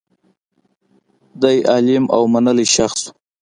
[1.41, 3.11] دی عالم او منلی شخص و.